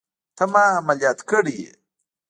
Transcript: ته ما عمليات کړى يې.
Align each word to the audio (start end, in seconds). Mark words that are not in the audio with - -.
ته 0.37 0.43
ما 0.53 0.63
عمليات 0.79 1.19
کړى 1.29 1.53
يې. 1.61 1.71